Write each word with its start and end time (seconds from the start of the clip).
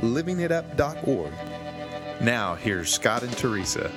livingitup.org. 0.00 1.32
Now, 2.20 2.54
here's 2.54 2.92
Scott 2.92 3.22
and 3.22 3.32
Teresa. 3.36 3.90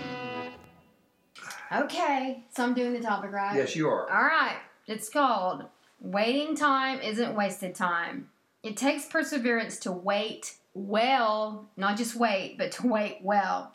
Okay, 1.72 2.44
so 2.56 2.64
I'm 2.64 2.74
doing 2.74 2.94
the 2.94 3.00
topic 3.00 3.32
right. 3.32 3.56
Yes, 3.56 3.76
you 3.76 3.90
are. 3.90 4.10
All 4.10 4.24
right, 4.24 4.58
it's 4.88 5.10
called 5.10 5.66
Waiting 6.00 6.56
Time 6.56 7.02
Isn't 7.02 7.36
Wasted 7.36 7.74
Time. 7.74 8.30
It 8.62 8.78
takes 8.78 9.06
perseverance 9.06 9.78
to 9.80 9.92
wait 9.92 10.56
well, 10.74 11.68
not 11.78 11.98
just 11.98 12.16
wait, 12.16 12.58
but 12.58 12.72
to 12.74 12.88
wait 12.88 13.20
well. 13.22 13.74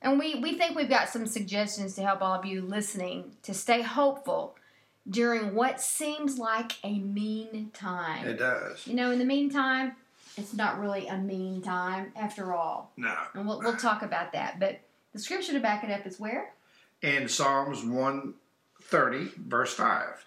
And 0.00 0.18
we, 0.18 0.34
we 0.36 0.58
think 0.58 0.76
we've 0.76 0.88
got 0.88 1.08
some 1.08 1.26
suggestions 1.26 1.94
to 1.94 2.02
help 2.02 2.22
all 2.22 2.34
of 2.34 2.44
you 2.44 2.60
listening 2.60 3.36
to 3.42 3.54
stay 3.54 3.82
hopeful 3.82 4.56
during 5.08 5.54
what 5.54 5.80
seems 5.80 6.38
like 6.38 6.72
a 6.84 6.98
mean 6.98 7.70
time. 7.72 8.26
It 8.26 8.38
does. 8.38 8.86
You 8.86 8.94
know, 8.94 9.10
in 9.10 9.18
the 9.18 9.24
meantime, 9.24 9.92
it's 10.36 10.54
not 10.54 10.78
really 10.80 11.06
a 11.08 11.16
mean 11.18 11.62
time 11.62 12.12
after 12.16 12.52
all. 12.54 12.92
No. 12.96 13.14
And 13.34 13.46
we'll, 13.46 13.58
we'll 13.60 13.76
talk 13.76 14.02
about 14.02 14.32
that. 14.32 14.58
But 14.58 14.80
the 15.12 15.18
scripture 15.18 15.52
to 15.52 15.60
back 15.60 15.84
it 15.84 15.90
up 15.90 16.06
is 16.06 16.18
where? 16.18 16.52
In 17.02 17.28
Psalms 17.28 17.84
130, 17.84 19.30
verse 19.48 19.74
5, 19.74 20.24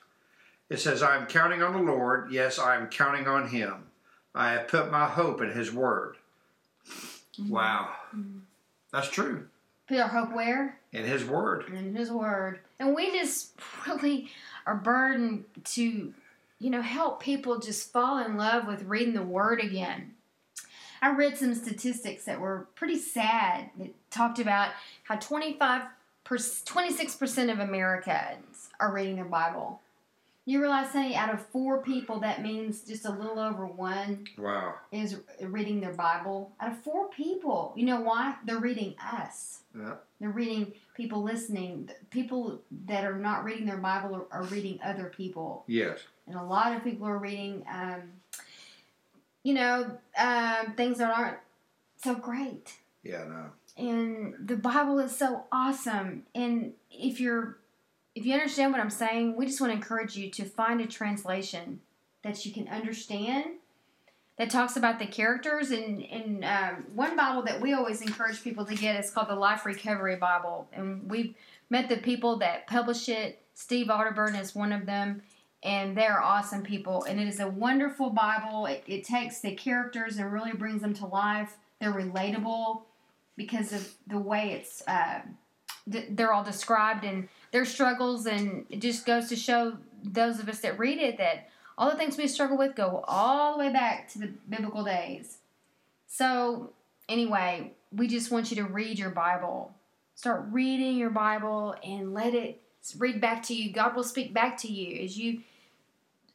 it 0.69 0.79
says, 0.79 1.01
I 1.01 1.15
am 1.15 1.25
counting 1.27 1.61
on 1.63 1.73
the 1.73 1.91
Lord. 1.91 2.31
Yes, 2.31 2.59
I 2.59 2.75
am 2.75 2.87
counting 2.87 3.27
on 3.27 3.47
Him. 3.49 3.85
I 4.33 4.51
have 4.51 4.67
put 4.67 4.91
my 4.91 5.05
hope 5.07 5.41
in 5.41 5.51
His 5.51 5.71
word. 5.71 6.17
Mm-hmm. 7.39 7.49
Wow. 7.49 7.89
Mm-hmm. 8.15 8.39
That's 8.91 9.09
true. 9.09 9.47
Put 9.87 9.99
our 9.99 10.07
hope 10.07 10.33
where? 10.33 10.79
In 10.91 11.03
His 11.05 11.23
word. 11.25 11.65
in 11.67 11.93
his 11.95 12.09
word 12.11 12.59
and 12.79 12.95
we 12.95 13.11
just 13.11 13.51
really 13.87 14.29
are 14.65 14.75
burdened 14.75 15.43
to 15.63 16.13
you 16.59 16.69
know 16.69 16.81
help 16.81 17.21
people 17.21 17.59
just 17.59 17.91
fall 17.91 18.23
in 18.23 18.37
love 18.37 18.67
with 18.67 18.83
reading 18.83 19.13
the 19.13 19.21
word 19.21 19.59
again. 19.59 20.13
I 21.01 21.11
read 21.15 21.37
some 21.37 21.53
statistics 21.53 22.25
that 22.25 22.39
were 22.39 22.67
pretty 22.75 22.97
sad 22.97 23.69
that 23.77 23.93
talked 24.09 24.39
about 24.39 24.71
how 25.03 25.15
25 25.15 25.83
26% 26.25 27.51
of 27.51 27.59
americans 27.59 28.69
are 28.79 28.91
reading 28.91 29.15
their 29.15 29.25
bible 29.25 29.79
you 30.47 30.61
realize 30.61 30.89
honey 30.91 31.15
out 31.15 31.33
of 31.33 31.45
four 31.47 31.81
people 31.81 32.19
that 32.19 32.41
means 32.41 32.81
just 32.81 33.05
a 33.05 33.09
little 33.11 33.39
over 33.39 33.65
one 33.65 34.25
Wow. 34.37 34.75
is 34.91 35.17
reading 35.41 35.81
their 35.81 35.93
bible 35.93 36.51
out 36.59 36.71
of 36.71 36.77
four 36.83 37.09
people 37.09 37.73
you 37.75 37.85
know 37.85 38.01
why 38.01 38.35
they're 38.45 38.59
reading 38.59 38.95
us 39.01 39.59
Yeah. 39.77 39.95
they're 40.19 40.29
reading 40.29 40.73
people 40.95 41.21
listening. 41.23 41.89
People 42.09 42.61
that 42.85 43.03
are 43.03 43.17
not 43.19 43.43
reading 43.43 43.65
their 43.65 43.75
Bible 43.75 44.15
are, 44.15 44.25
are 44.31 44.43
reading 44.45 44.79
other 44.81 45.11
people. 45.13 45.65
Yes. 45.67 45.99
And 46.25 46.37
a 46.37 46.41
lot 46.43 46.73
of 46.73 46.85
people 46.85 47.05
are 47.05 47.17
reading, 47.17 47.65
um, 47.69 48.03
you 49.43 49.53
know, 49.53 49.97
um, 50.17 50.73
things 50.77 50.99
that 50.99 51.11
aren't 51.11 51.37
so 52.01 52.15
great. 52.15 52.77
Yeah, 53.03 53.25
no. 53.25 53.45
And 53.77 54.35
the 54.39 54.55
Bible 54.55 54.99
is 54.99 55.13
so 55.17 55.43
awesome. 55.51 56.23
And 56.33 56.71
if 56.89 57.19
you're, 57.19 57.57
if 58.15 58.25
you 58.25 58.33
understand 58.33 58.71
what 58.71 58.81
I'm 58.81 58.89
saying, 58.89 59.35
we 59.35 59.45
just 59.45 59.59
want 59.59 59.71
to 59.71 59.75
encourage 59.75 60.15
you 60.15 60.31
to 60.31 60.45
find 60.45 60.79
a 60.79 60.87
translation 60.87 61.81
that 62.23 62.45
you 62.45 62.53
can 62.53 62.67
understand 62.69 63.45
that 64.37 64.49
talks 64.49 64.77
about 64.77 64.99
the 64.99 65.05
characters. 65.05 65.71
And, 65.71 66.01
and 66.03 66.45
um, 66.45 66.85
one 66.95 67.17
Bible 67.17 67.41
that 67.43 67.59
we 67.59 67.73
always 67.73 68.01
encourage 68.01 68.41
people 68.41 68.65
to 68.65 68.75
get 68.75 68.97
is 69.03 69.11
called 69.11 69.27
the 69.27 69.35
Life 69.35 69.65
Recovery 69.65 70.15
Bible. 70.15 70.67
And 70.71 71.09
we've 71.09 71.35
met 71.69 71.89
the 71.89 71.97
people 71.97 72.37
that 72.37 72.67
publish 72.67 73.09
it. 73.09 73.41
Steve 73.53 73.87
Arterburn 73.87 74.39
is 74.39 74.55
one 74.55 74.71
of 74.71 74.85
them. 74.85 75.21
And 75.63 75.97
they're 75.97 76.21
awesome 76.21 76.63
people. 76.63 77.03
And 77.03 77.19
it 77.19 77.27
is 77.27 77.39
a 77.39 77.47
wonderful 77.47 78.11
Bible. 78.11 78.65
It, 78.65 78.83
it 78.87 79.03
takes 79.03 79.41
the 79.41 79.55
characters 79.55 80.17
and 80.17 80.31
really 80.31 80.53
brings 80.53 80.81
them 80.81 80.93
to 80.95 81.05
life. 81.05 81.57
They're 81.81 81.93
relatable 81.93 82.83
because 83.35 83.73
of 83.73 83.93
the 84.07 84.19
way 84.19 84.51
it's 84.51 84.83
uh, 84.87 85.21
th- 85.91 86.07
they're 86.11 86.33
all 86.33 86.43
described 86.43 87.03
and 87.03 87.27
their 87.55 87.63
struggles. 87.63 88.25
And 88.25 88.65
it 88.69 88.81
just 88.81 89.05
goes 89.05 89.29
to 89.29 89.35
show 89.37 89.77
those 90.03 90.39
of 90.39 90.49
us 90.49 90.59
that 90.59 90.77
read 90.77 90.99
it 90.99 91.17
that 91.17 91.47
all 91.77 91.89
the 91.89 91.95
things 91.95 92.17
we 92.17 92.27
struggle 92.27 92.57
with 92.57 92.75
go 92.75 93.03
all 93.07 93.53
the 93.53 93.59
way 93.59 93.71
back 93.71 94.09
to 94.09 94.19
the 94.19 94.27
biblical 94.49 94.83
days. 94.83 95.37
So, 96.05 96.73
anyway, 97.07 97.71
we 97.93 98.09
just 98.09 98.29
want 98.29 98.51
you 98.51 98.57
to 98.57 98.65
read 98.65 98.99
your 98.99 99.09
Bible. 99.09 99.73
Start 100.15 100.47
reading 100.51 100.97
your 100.97 101.09
Bible 101.09 101.75
and 101.81 102.13
let 102.13 102.33
it 102.33 102.61
read 102.97 103.21
back 103.21 103.41
to 103.43 103.55
you. 103.55 103.71
God 103.71 103.95
will 103.95 104.03
speak 104.03 104.33
back 104.33 104.57
to 104.59 104.67
you 104.71 105.03
as 105.03 105.17
you 105.17 105.39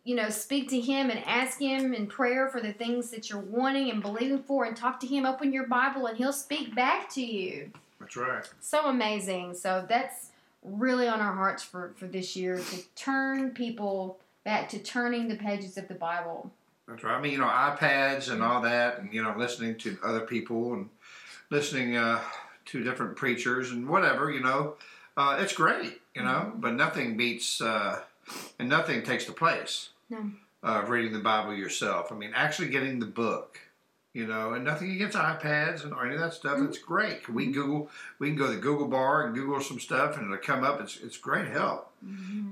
you 0.02 0.16
know, 0.16 0.30
speak 0.30 0.70
to 0.70 0.80
him 0.80 1.10
and 1.10 1.22
ask 1.26 1.60
him 1.60 1.92
in 1.92 2.06
prayer 2.06 2.48
for 2.48 2.62
the 2.62 2.72
things 2.72 3.10
that 3.10 3.28
you're 3.28 3.38
wanting 3.38 3.90
and 3.90 4.00
believing 4.00 4.42
for 4.42 4.64
and 4.64 4.74
talk 4.74 4.98
to 5.00 5.06
him. 5.06 5.26
Open 5.26 5.52
your 5.52 5.66
Bible 5.66 6.06
and 6.06 6.16
he'll 6.16 6.32
speak 6.32 6.74
back 6.74 7.10
to 7.10 7.22
you. 7.22 7.70
That's 8.00 8.16
right. 8.16 8.50
So 8.60 8.86
amazing. 8.86 9.54
So 9.54 9.84
that's 9.86 10.29
really 10.62 11.08
on 11.08 11.20
our 11.20 11.34
hearts 11.34 11.62
for, 11.62 11.92
for 11.96 12.06
this 12.06 12.36
year 12.36 12.58
to 12.58 12.82
turn 12.94 13.50
people 13.50 14.18
back 14.44 14.68
to 14.70 14.78
turning 14.78 15.28
the 15.28 15.36
pages 15.36 15.76
of 15.76 15.88
the 15.88 15.94
Bible. 15.94 16.50
That's 16.88 17.04
right. 17.04 17.16
I 17.16 17.20
mean, 17.20 17.32
you 17.32 17.38
know, 17.38 17.44
iPads 17.46 18.30
and 18.30 18.42
all 18.42 18.60
that, 18.62 18.98
and 18.98 19.12
you 19.14 19.22
know, 19.22 19.34
listening 19.36 19.76
to 19.78 19.96
other 20.04 20.20
people 20.20 20.74
and 20.74 20.88
listening 21.50 21.96
uh, 21.96 22.20
to 22.66 22.82
different 22.82 23.16
preachers 23.16 23.70
and 23.70 23.88
whatever, 23.88 24.30
you 24.30 24.40
know, 24.40 24.74
uh, 25.16 25.38
it's 25.40 25.52
great, 25.52 26.00
you 26.14 26.22
know, 26.22 26.52
but 26.56 26.74
nothing 26.74 27.16
beats 27.16 27.60
uh, 27.60 28.00
and 28.58 28.68
nothing 28.68 29.02
takes 29.02 29.24
the 29.26 29.32
place 29.32 29.90
No. 30.08 30.30
of 30.62 30.88
reading 30.88 31.12
the 31.12 31.18
Bible 31.20 31.54
yourself. 31.54 32.10
I 32.12 32.14
mean, 32.16 32.32
actually 32.34 32.68
getting 32.68 32.98
the 32.98 33.06
book, 33.06 33.58
you 34.12 34.26
know, 34.26 34.54
and 34.54 34.64
nothing 34.64 34.90
against 34.90 35.16
iPads 35.16 35.84
and 35.84 35.92
or 35.92 36.04
any 36.04 36.14
of 36.14 36.20
that 36.20 36.34
stuff. 36.34 36.58
It's 36.60 36.78
great. 36.78 37.28
We 37.28 37.46
Google, 37.46 37.90
we 38.18 38.28
can 38.28 38.36
go 38.36 38.46
to 38.48 38.54
the 38.54 38.60
Google 38.60 38.88
bar 38.88 39.24
and 39.26 39.34
Google 39.34 39.60
some 39.60 39.78
stuff, 39.80 40.16
and 40.16 40.24
it'll 40.26 40.38
come 40.38 40.64
up. 40.64 40.80
It's 40.80 40.98
it's 41.00 41.16
great 41.16 41.48
help, 41.48 41.92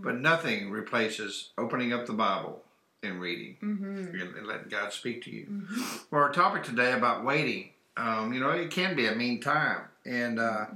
but 0.02 0.16
nothing 0.20 0.70
replaces 0.70 1.50
opening 1.58 1.92
up 1.92 2.06
the 2.06 2.12
Bible 2.12 2.62
and 3.02 3.20
reading 3.20 3.56
Mm-hmm. 3.62 4.20
and, 4.20 4.36
and 4.36 4.46
letting 4.46 4.68
God 4.68 4.92
speak 4.92 5.22
to 5.24 5.30
you. 5.30 5.46
Well, 6.10 6.22
our 6.22 6.32
topic 6.32 6.62
today 6.64 6.92
about 6.92 7.24
waiting, 7.24 7.70
um, 7.96 8.32
you 8.32 8.40
know, 8.40 8.50
it 8.50 8.70
can 8.70 8.94
be 8.96 9.06
a 9.06 9.14
mean 9.14 9.40
time, 9.40 9.82
and 10.04 10.38
uh, 10.38 10.66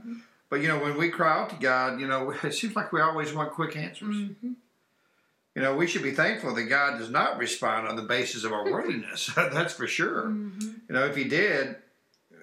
but 0.50 0.60
you 0.60 0.68
know, 0.68 0.78
when 0.78 0.96
we 0.98 1.08
cry 1.10 1.40
out 1.42 1.50
to 1.50 1.56
God, 1.56 2.00
you 2.00 2.06
know, 2.08 2.30
it 2.42 2.54
seems 2.54 2.74
like 2.76 2.92
we 2.92 3.00
always 3.00 3.32
want 3.32 3.52
quick 3.52 3.76
answers. 3.76 4.16
Mm-hmm. 5.54 5.58
You 5.60 5.62
know, 5.62 5.76
we 5.76 5.86
should 5.86 6.02
be 6.02 6.12
thankful 6.12 6.54
that 6.54 6.64
God 6.64 6.98
does 6.98 7.10
not 7.10 7.38
respond 7.38 7.88
on 7.88 7.96
the 7.96 8.02
basis 8.02 8.44
of 8.44 8.52
our 8.52 8.64
worthiness. 8.72 9.30
That's 9.36 9.74
for 9.74 9.86
sure. 9.86 10.24
Mm-hmm. 10.24 10.68
You 10.88 10.94
know, 10.94 11.04
if 11.06 11.16
He 11.16 11.24
did, 11.24 11.76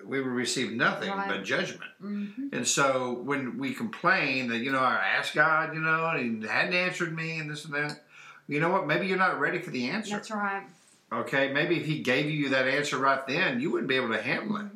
we 0.05 0.21
would 0.21 0.31
receive 0.31 0.71
nothing 0.71 1.09
Right. 1.09 1.27
but 1.27 1.43
judgment. 1.43 1.91
Mm-hmm. 2.01 2.47
And 2.53 2.67
so 2.67 3.13
when 3.23 3.57
we 3.57 3.73
complain 3.73 4.47
that, 4.49 4.59
you 4.59 4.71
know, 4.71 4.79
I 4.79 4.95
asked 5.17 5.35
God, 5.35 5.73
you 5.73 5.81
know, 5.81 6.07
and 6.09 6.41
He 6.43 6.47
hadn't 6.47 6.73
answered 6.73 7.15
me 7.15 7.37
and 7.39 7.49
this 7.49 7.65
and 7.65 7.73
that, 7.73 8.03
you 8.47 8.59
know 8.59 8.69
what? 8.69 8.87
Maybe 8.87 9.05
you're 9.07 9.17
not 9.17 9.39
ready 9.39 9.59
for 9.59 9.69
the 9.69 9.89
answer. 9.89 10.15
That's 10.15 10.31
right. 10.31 10.63
Okay, 11.11 11.51
maybe 11.51 11.75
if 11.77 11.85
he 11.87 11.99
gave 11.99 12.29
you 12.29 12.49
that 12.49 12.67
answer 12.67 12.97
right 12.97 13.25
then, 13.27 13.59
you 13.59 13.71
wouldn't 13.71 13.89
be 13.89 13.95
able 13.95 14.09
to 14.09 14.21
handle 14.21 14.57
it. 14.57 14.67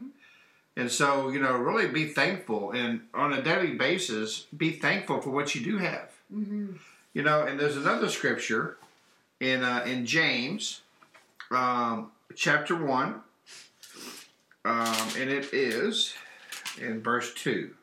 And 0.75 0.91
so, 0.91 1.29
you 1.29 1.39
know, 1.39 1.55
really 1.55 1.87
be 1.87 2.07
thankful 2.07 2.71
and 2.71 3.01
on 3.13 3.33
a 3.33 3.41
daily 3.43 3.75
basis, 3.75 4.47
be 4.57 4.71
thankful 4.71 5.21
for 5.21 5.29
what 5.29 5.53
you 5.53 5.63
do 5.63 5.77
have. 5.77 6.09
Mm-hmm. 7.13 7.19
You 7.19 7.23
know, 7.23 7.45
and 7.45 7.59
there's 7.59 7.77
another 7.77 8.09
scripture 8.09 8.77
in 9.39 9.63
uh, 9.63 9.83
in 9.85 10.05
James, 10.05 10.81
um, 11.51 12.11
chapter 12.35 12.75
one, 12.75 13.21
um, 14.65 15.07
and 15.17 15.29
it 15.29 15.53
is 15.53 16.15
in 16.81 17.01
verse 17.01 17.33
two. 17.33 17.75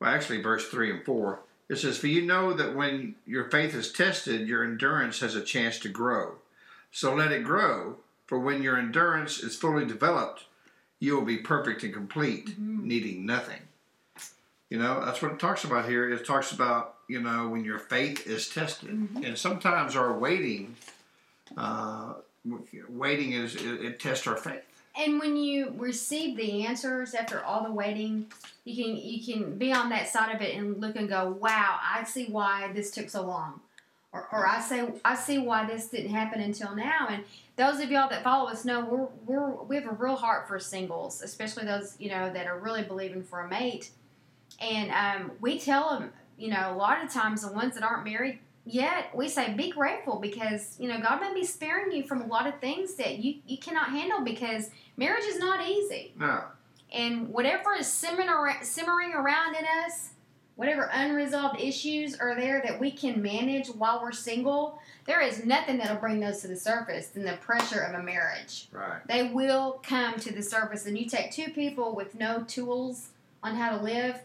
Well, 0.00 0.10
actually, 0.10 0.42
verse 0.42 0.68
three 0.68 0.90
and 0.90 1.04
four. 1.04 1.40
It 1.68 1.76
says, 1.76 1.98
"For 1.98 2.08
you 2.08 2.22
know 2.22 2.52
that 2.52 2.74
when 2.76 3.16
your 3.26 3.50
faith 3.50 3.74
is 3.74 3.90
tested, 3.90 4.46
your 4.46 4.62
endurance 4.64 5.20
has 5.20 5.34
a 5.34 5.42
chance 5.42 5.78
to 5.80 5.88
grow. 5.88 6.36
So 6.92 7.14
let 7.14 7.32
it 7.32 7.44
grow. 7.44 7.96
For 8.26 8.38
when 8.38 8.62
your 8.62 8.78
endurance 8.78 9.42
is 9.42 9.56
fully 9.56 9.84
developed, 9.84 10.44
you 10.98 11.14
will 11.14 11.24
be 11.24 11.38
perfect 11.38 11.82
and 11.82 11.92
complete, 11.92 12.58
needing 12.58 13.26
nothing." 13.26 13.60
You 14.70 14.78
know, 14.78 15.04
that's 15.04 15.22
what 15.22 15.32
it 15.32 15.38
talks 15.38 15.64
about 15.64 15.88
here. 15.88 16.10
It 16.10 16.26
talks 16.26 16.50
about, 16.52 16.93
you 17.08 17.20
know, 17.20 17.48
when 17.48 17.64
your 17.64 17.78
faith 17.78 18.26
is 18.26 18.48
tested. 18.48 19.08
And 19.22 19.36
sometimes 19.38 19.96
our 19.96 20.12
waiting, 20.18 20.76
uh, 21.56 22.14
waiting 22.88 23.32
is, 23.32 23.54
it, 23.56 23.84
it 23.84 24.00
tests 24.00 24.26
our 24.26 24.36
faith. 24.36 24.62
and 24.96 25.18
when 25.18 25.36
you 25.36 25.74
receive 25.76 26.36
the 26.36 26.66
answers 26.66 27.14
after 27.14 27.42
all 27.42 27.64
the 27.64 27.72
waiting, 27.72 28.26
you 28.64 28.82
can 28.82 28.96
you 28.96 29.22
can 29.24 29.58
be 29.58 29.72
on 29.72 29.88
that 29.90 30.08
side 30.08 30.34
of 30.34 30.40
it 30.40 30.54
and 30.56 30.80
look 30.80 30.96
and 30.96 31.08
go, 31.08 31.36
"Wow, 31.40 31.78
I 31.82 32.04
see 32.04 32.26
why 32.26 32.70
this 32.72 32.90
took 32.90 33.10
so 33.10 33.22
long," 33.22 33.60
or, 34.12 34.26
or 34.32 34.46
I 34.46 34.60
say, 34.60 34.88
"I 35.04 35.16
see 35.16 35.38
why 35.38 35.66
this 35.66 35.88
didn't 35.88 36.10
happen 36.12 36.40
until 36.40 36.74
now." 36.76 37.08
And 37.10 37.24
those 37.56 37.80
of 37.80 37.90
y'all 37.90 38.08
that 38.08 38.22
follow 38.22 38.48
us 38.48 38.64
know 38.64 38.84
we're 38.84 39.08
we're 39.26 39.62
we 39.64 39.76
have 39.76 39.86
a 39.86 39.94
real 39.94 40.16
heart 40.16 40.46
for 40.48 40.58
singles, 40.60 41.22
especially 41.22 41.64
those 41.64 41.96
you 41.98 42.08
know 42.10 42.32
that 42.32 42.46
are 42.46 42.58
really 42.58 42.82
believing 42.82 43.22
for 43.24 43.40
a 43.40 43.48
mate. 43.48 43.90
And 44.60 44.90
um, 44.92 45.32
we 45.40 45.58
tell 45.58 45.90
them, 45.90 46.12
you 46.38 46.48
know, 46.48 46.72
a 46.72 46.76
lot 46.76 47.02
of 47.04 47.12
times 47.12 47.42
the 47.42 47.52
ones 47.52 47.74
that 47.74 47.82
aren't 47.82 48.04
married 48.04 48.38
yet, 48.66 49.14
we 49.14 49.28
say 49.28 49.52
be 49.54 49.70
grateful 49.70 50.18
because 50.18 50.76
you 50.80 50.88
know 50.88 51.00
God 51.00 51.20
may 51.20 51.32
be 51.34 51.44
sparing 51.44 51.92
you 51.92 52.02
from 52.04 52.22
a 52.22 52.26
lot 52.26 52.46
of 52.46 52.58
things 52.60 52.94
that 52.94 53.18
you 53.18 53.36
you 53.46 53.58
cannot 53.58 53.90
handle 53.90 54.22
because 54.22 54.70
marriage 54.96 55.24
is 55.24 55.38
not 55.38 55.66
easy. 55.68 56.12
No. 56.18 56.44
And 56.92 57.28
whatever 57.30 57.74
is 57.78 57.86
simmering 57.86 58.28
around, 58.28 58.64
simmering 58.64 59.12
around 59.12 59.56
in 59.56 59.64
us, 59.84 60.10
whatever 60.56 60.88
unresolved 60.92 61.60
issues 61.60 62.14
are 62.16 62.36
there 62.36 62.62
that 62.64 62.78
we 62.78 62.90
can 62.92 63.20
manage 63.20 63.66
while 63.68 64.00
we're 64.00 64.12
single, 64.12 64.78
there 65.04 65.20
is 65.20 65.44
nothing 65.44 65.76
that'll 65.78 65.96
bring 65.96 66.20
those 66.20 66.40
to 66.42 66.48
the 66.48 66.54
surface 66.56 67.08
than 67.08 67.24
the 67.24 67.36
pressure 67.38 67.80
of 67.80 67.98
a 67.98 68.02
marriage. 68.04 68.68
Right. 68.70 69.00
They 69.08 69.24
will 69.24 69.80
come 69.82 70.20
to 70.20 70.32
the 70.32 70.42
surface, 70.42 70.86
and 70.86 70.96
you 70.96 71.06
take 71.08 71.32
two 71.32 71.48
people 71.50 71.96
with 71.96 72.14
no 72.14 72.44
tools 72.44 73.08
on 73.42 73.56
how 73.56 73.76
to 73.76 73.82
live, 73.82 74.20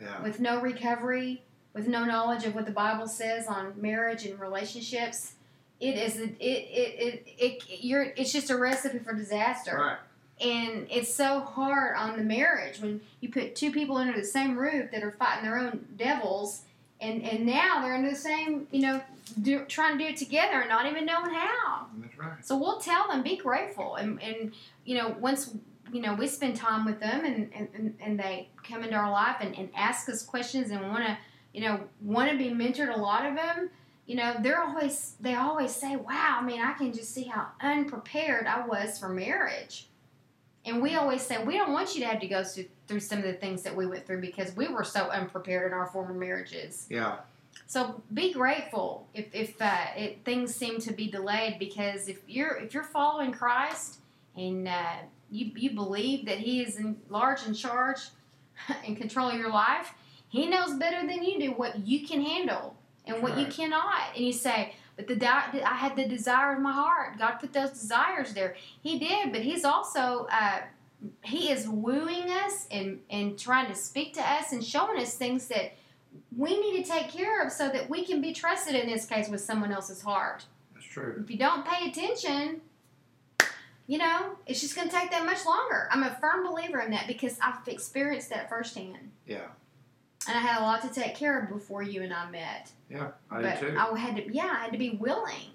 Yeah. 0.00 0.22
with 0.22 0.38
no 0.38 0.60
recovery, 0.60 1.42
with 1.74 1.86
no 1.88 2.04
knowledge 2.04 2.44
of 2.44 2.54
what 2.54 2.66
the 2.66 2.72
Bible 2.72 3.06
says 3.08 3.46
on 3.46 3.72
marriage 3.80 4.24
and 4.26 4.38
relationships. 4.40 5.32
It 5.80 5.96
is 5.96 6.16
it 6.16 6.36
it 6.38 6.44
it, 6.70 7.26
it, 7.28 7.32
it 7.38 7.62
you're 7.82 8.12
it's 8.16 8.32
just 8.32 8.50
a 8.50 8.56
recipe 8.56 8.98
for 9.00 9.12
disaster 9.14 9.76
Right. 9.76 9.96
and 10.40 10.86
it's 10.90 11.12
so 11.12 11.40
hard 11.40 11.96
on 11.96 12.16
the 12.16 12.22
marriage 12.22 12.78
when 12.80 13.00
you 13.20 13.30
put 13.30 13.56
two 13.56 13.72
people 13.72 13.96
under 13.96 14.12
the 14.16 14.24
same 14.24 14.56
roof 14.56 14.90
that 14.92 15.02
are 15.02 15.10
fighting 15.10 15.44
their 15.44 15.58
own 15.58 15.84
devils 15.96 16.62
and 17.00 17.22
and 17.24 17.44
now 17.44 17.82
they're 17.82 17.94
under 17.96 18.10
the 18.10 18.14
same 18.16 18.68
you 18.70 18.80
know 18.80 19.02
do, 19.42 19.64
trying 19.64 19.98
to 19.98 20.04
do 20.04 20.10
it 20.10 20.16
together 20.16 20.60
and 20.60 20.68
not 20.68 20.86
even 20.86 21.04
knowing 21.04 21.32
how 21.34 21.86
That's 21.98 22.16
right. 22.16 22.44
so 22.46 22.56
we'll 22.56 22.78
tell 22.78 23.08
them 23.08 23.22
be 23.24 23.36
grateful 23.36 23.96
and 23.96 24.22
and 24.22 24.52
you 24.84 24.96
know 24.96 25.16
once 25.18 25.52
you 25.92 26.00
know 26.00 26.14
we 26.14 26.28
spend 26.28 26.54
time 26.54 26.84
with 26.84 27.00
them 27.00 27.24
and 27.24 27.50
and, 27.56 27.68
and, 27.74 27.94
and 28.00 28.20
they 28.20 28.48
come 28.62 28.84
into 28.84 28.94
our 28.94 29.10
life 29.10 29.38
and, 29.40 29.56
and 29.58 29.68
ask 29.74 30.08
us 30.08 30.22
questions 30.22 30.70
and 30.70 30.80
want 30.82 31.04
to 31.04 31.18
you 31.52 31.60
know 31.60 31.80
want 32.00 32.30
to 32.30 32.36
be 32.36 32.50
mentored 32.50 32.94
a 32.94 32.98
lot 32.98 33.26
of 33.26 33.34
them 33.34 33.70
you 34.06 34.16
know 34.16 34.34
they're 34.40 34.60
always 34.62 35.14
they 35.20 35.34
always 35.34 35.70
say 35.70 35.96
wow 35.96 36.38
i 36.40 36.44
mean 36.44 36.60
i 36.60 36.72
can 36.72 36.92
just 36.92 37.12
see 37.14 37.24
how 37.24 37.46
unprepared 37.60 38.46
i 38.46 38.66
was 38.66 38.98
for 38.98 39.08
marriage 39.08 39.86
and 40.64 40.80
we 40.80 40.94
always 40.94 41.22
say 41.22 41.42
we 41.44 41.56
don't 41.56 41.72
want 41.72 41.94
you 41.94 42.00
to 42.00 42.06
have 42.06 42.20
to 42.20 42.26
go 42.28 42.44
through, 42.44 42.66
through 42.86 43.00
some 43.00 43.18
of 43.18 43.24
the 43.24 43.32
things 43.32 43.62
that 43.62 43.74
we 43.74 43.86
went 43.86 44.06
through 44.06 44.20
because 44.20 44.54
we 44.56 44.68
were 44.68 44.84
so 44.84 45.08
unprepared 45.10 45.72
in 45.72 45.78
our 45.78 45.86
former 45.86 46.14
marriages 46.14 46.86
Yeah. 46.88 47.16
so 47.66 48.00
be 48.14 48.32
grateful 48.32 49.06
if, 49.14 49.26
if 49.34 49.60
uh, 49.60 49.86
it, 49.96 50.24
things 50.24 50.54
seem 50.54 50.78
to 50.80 50.92
be 50.92 51.08
delayed 51.10 51.58
because 51.58 52.08
if 52.08 52.18
you're 52.26 52.56
if 52.56 52.74
you're 52.74 52.82
following 52.84 53.32
Christ 53.32 53.98
and 54.36 54.66
uh, 54.66 54.96
you 55.30 55.50
you 55.54 55.70
believe 55.74 56.26
that 56.26 56.38
He 56.38 56.62
is 56.62 56.76
in 56.76 56.96
large 57.08 57.46
in 57.46 57.54
charge 57.54 58.00
and 58.86 58.96
control 58.96 59.28
of 59.30 59.36
your 59.36 59.50
life, 59.50 59.92
He 60.32 60.46
knows 60.46 60.72
better 60.78 61.06
than 61.06 61.22
you 61.22 61.38
do 61.38 61.50
what 61.50 61.86
you 61.86 62.06
can 62.06 62.22
handle 62.22 62.74
and 63.04 63.22
what 63.22 63.36
you 63.36 63.44
cannot. 63.48 64.16
And 64.16 64.24
you 64.24 64.32
say, 64.32 64.74
but 64.96 65.06
the 65.06 65.14
di- 65.14 65.60
I 65.62 65.74
had 65.74 65.94
the 65.94 66.08
desire 66.08 66.54
of 66.54 66.62
my 66.62 66.72
heart. 66.72 67.18
God 67.18 67.32
put 67.32 67.52
those 67.52 67.72
desires 67.72 68.32
there. 68.32 68.56
He 68.82 68.98
did, 68.98 69.30
but 69.30 69.42
He's 69.42 69.62
also 69.62 70.26
uh, 70.32 70.60
He 71.22 71.50
is 71.50 71.68
wooing 71.68 72.30
us 72.30 72.66
and 72.70 73.00
and 73.10 73.38
trying 73.38 73.66
to 73.66 73.74
speak 73.74 74.14
to 74.14 74.22
us 74.22 74.52
and 74.52 74.64
showing 74.64 74.98
us 74.98 75.16
things 75.16 75.48
that 75.48 75.74
we 76.34 76.58
need 76.58 76.82
to 76.82 76.90
take 76.90 77.10
care 77.10 77.44
of 77.44 77.52
so 77.52 77.68
that 77.68 77.90
we 77.90 78.02
can 78.02 78.22
be 78.22 78.32
trusted 78.32 78.74
in 78.74 78.86
this 78.86 79.04
case 79.04 79.28
with 79.28 79.42
someone 79.42 79.70
else's 79.70 80.00
heart. 80.00 80.46
That's 80.72 80.86
true. 80.86 81.20
If 81.22 81.30
you 81.30 81.36
don't 81.36 81.66
pay 81.66 81.90
attention, 81.90 82.62
you 83.86 83.98
know, 83.98 84.36
it's 84.46 84.62
just 84.62 84.74
going 84.74 84.88
to 84.88 84.96
take 84.96 85.10
that 85.10 85.26
much 85.26 85.44
longer. 85.44 85.88
I'm 85.90 86.04
a 86.04 86.16
firm 86.22 86.46
believer 86.46 86.80
in 86.80 86.90
that 86.92 87.06
because 87.06 87.36
I've 87.42 87.68
experienced 87.68 88.30
that 88.30 88.48
firsthand. 88.48 89.10
Yeah. 89.26 89.48
And 90.28 90.36
I 90.36 90.40
had 90.40 90.60
a 90.60 90.62
lot 90.62 90.82
to 90.82 90.88
take 90.88 91.14
care 91.14 91.40
of 91.40 91.48
before 91.48 91.82
you 91.82 92.02
and 92.02 92.12
I 92.12 92.30
met. 92.30 92.70
Yeah. 92.88 93.08
I 93.30 93.42
but 93.42 93.60
do 93.60 93.70
too. 93.70 93.78
I 93.78 93.98
had 93.98 94.16
to, 94.16 94.32
yeah, 94.32 94.50
I 94.52 94.62
had 94.62 94.72
to 94.72 94.78
be 94.78 94.90
willing. 94.90 95.50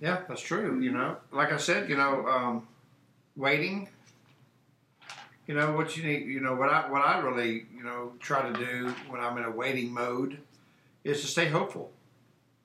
Yeah, 0.00 0.22
that's 0.28 0.40
true. 0.40 0.80
You 0.80 0.92
know, 0.92 1.16
like 1.30 1.52
I 1.52 1.56
said, 1.58 1.88
you 1.88 1.96
know, 1.96 2.26
um, 2.26 2.68
waiting. 3.36 3.88
You 5.46 5.54
know 5.54 5.72
what 5.72 5.96
you 5.96 6.04
need. 6.04 6.26
You 6.26 6.40
know 6.40 6.54
what 6.54 6.68
I 6.68 6.88
what 6.88 7.02
I 7.04 7.18
really 7.18 7.66
you 7.76 7.82
know 7.82 8.12
try 8.20 8.50
to 8.50 8.52
do 8.52 8.94
when 9.08 9.20
I'm 9.20 9.36
in 9.36 9.44
a 9.44 9.50
waiting 9.50 9.92
mode 9.92 10.38
is 11.02 11.22
to 11.22 11.26
stay 11.26 11.48
hopeful. 11.48 11.90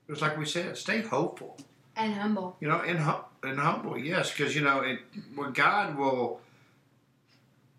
It's 0.08 0.22
like 0.22 0.38
we 0.38 0.46
said, 0.46 0.78
stay 0.78 1.02
hopeful. 1.02 1.58
And 1.96 2.14
humble. 2.14 2.58
You 2.60 2.68
know, 2.68 2.82
and 2.82 3.00
hum- 3.00 3.24
and 3.42 3.58
humble, 3.60 3.98
yes, 3.98 4.32
because 4.32 4.56
you 4.56 4.62
know 4.62 4.82
it. 4.82 5.00
What 5.34 5.54
God 5.54 5.98
will. 5.98 6.42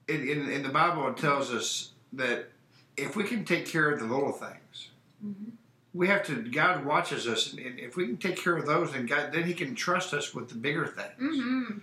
In, 0.09 0.29
in 0.29 0.51
in 0.51 0.63
the 0.63 0.69
Bible, 0.71 1.09
it 1.09 1.17
tells 1.17 1.53
us 1.53 1.93
that 2.15 2.49
if 2.97 3.17
we 3.17 3.25
can 3.25 3.45
take 3.45 3.67
care 3.67 3.91
of 3.91 3.99
the 4.01 4.07
little 4.07 4.33
things, 4.33 4.91
Mhm. 5.25 5.53
we 5.95 6.09
have 6.09 6.25
to. 6.27 6.43
God 6.43 6.85
watches 6.85 7.27
us, 7.27 7.53
and 7.53 7.79
if 7.79 7.97
we 7.97 8.07
can 8.07 8.17
take 8.17 8.37
care 8.37 8.57
of 8.57 8.67
those, 8.67 8.93
then 8.93 9.07
God, 9.07 9.33
then 9.33 9.45
He 9.45 9.55
can 9.55 9.75
trust 9.75 10.13
us 10.15 10.35
with 10.35 10.49
the 10.49 10.55
bigger 10.55 10.87
things. 10.87 11.37
Mm-hmm. 11.37 11.79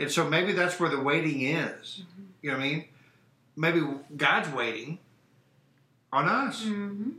And 0.00 0.10
so 0.10 0.28
maybe 0.28 0.52
that's 0.52 0.78
where 0.78 0.88
the 0.90 1.00
waiting 1.00 1.42
is. 1.42 2.02
You 2.42 2.50
know 2.52 2.56
what 2.58 2.64
I 2.64 2.68
mean? 2.68 2.84
Maybe 3.56 3.80
God's 4.16 4.48
waiting 4.50 4.98
on 6.12 6.28
us. 6.28 6.64
Mm-hmm. 6.64 7.10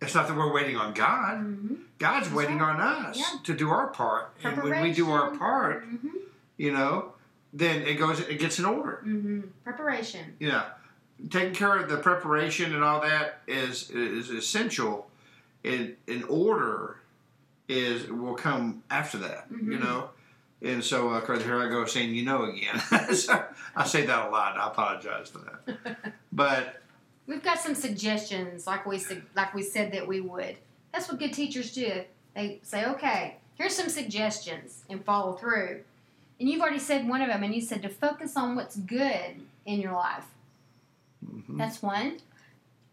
It's 0.00 0.14
not 0.14 0.26
that 0.28 0.36
we're 0.36 0.52
waiting 0.52 0.76
on 0.76 0.94
God. 0.94 1.40
Mm-hmm. 1.40 1.74
God's 1.98 2.26
That's 2.26 2.36
waiting 2.36 2.58
right. 2.58 2.74
on 2.74 2.80
us 2.80 3.18
Yeah. 3.18 3.38
to 3.44 3.54
do 3.54 3.70
our 3.70 3.88
part. 3.88 4.32
And 4.42 4.60
when 4.62 4.82
we 4.82 4.92
do 4.92 5.10
our 5.12 5.36
part, 5.36 5.84
Mm-hmm. 5.86 6.08
you 6.56 6.72
know, 6.72 7.12
then 7.52 7.82
it 7.82 7.94
goes 7.96 8.18
it 8.20 8.38
gets 8.40 8.58
in 8.58 8.64
order. 8.64 9.02
Mm-hmm. 9.06 9.40
Preparation. 9.62 10.36
Know, 10.40 10.64
taking 11.30 11.54
care 11.54 11.76
of 11.76 11.88
the 11.88 11.96
preparation 11.98 12.74
and 12.74 12.82
all 12.82 13.00
that 13.00 13.40
is 13.46 13.90
is 13.90 14.30
essential. 14.30 15.08
In 15.64 15.96
in 16.06 16.24
order 16.24 16.96
is 17.68 18.08
will 18.08 18.34
come 18.34 18.82
after 18.90 19.18
that. 19.18 19.46
You 19.50 19.78
Mhm. 19.78 19.80
know. 19.84 20.10
And 20.64 20.82
so, 20.84 21.08
uh, 21.10 21.38
here 21.38 21.60
I 21.60 21.68
go 21.68 21.84
saying, 21.86 22.14
you 22.14 22.24
know, 22.24 22.44
again. 22.44 22.78
so, 23.14 23.44
I 23.74 23.84
say 23.84 24.06
that 24.06 24.28
a 24.28 24.30
lot. 24.30 24.56
I 24.56 24.68
apologize 24.68 25.28
for 25.28 25.38
that. 25.38 26.14
But 26.32 26.78
We've 27.26 27.42
got 27.42 27.58
some 27.60 27.74
suggestions, 27.74 28.66
like 28.66 28.84
we 28.86 29.00
like 29.36 29.54
we 29.54 29.62
said 29.62 29.92
that 29.92 30.06
we 30.06 30.20
would. 30.20 30.56
That's 30.92 31.08
what 31.08 31.18
good 31.20 31.32
teachers 31.32 31.72
do. 31.72 32.02
They 32.34 32.58
say, 32.62 32.84
"Okay, 32.86 33.36
here's 33.56 33.74
some 33.76 33.88
suggestions," 33.88 34.82
and 34.90 35.04
follow 35.04 35.34
through. 35.34 35.82
And 36.40 36.48
you've 36.48 36.60
already 36.60 36.80
said 36.80 37.08
one 37.08 37.22
of 37.22 37.28
them, 37.28 37.42
and 37.44 37.54
you 37.54 37.60
said 37.60 37.82
to 37.82 37.88
focus 37.88 38.36
on 38.36 38.56
what's 38.56 38.76
good 38.76 39.36
in 39.64 39.80
your 39.80 39.92
life. 39.92 40.24
Mhm, 41.24 41.58
That's 41.58 41.82
one. 41.82 42.18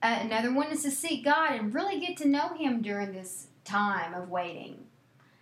Uh, 0.01 0.19
another 0.21 0.53
one 0.53 0.71
is 0.71 0.83
to 0.83 0.91
seek 0.91 1.25
God 1.25 1.51
and 1.51 1.73
really 1.73 1.99
get 1.99 2.17
to 2.17 2.27
know 2.27 2.49
Him 2.49 2.81
during 2.81 3.11
this 3.11 3.47
time 3.65 4.13
of 4.13 4.29
waiting. 4.29 4.85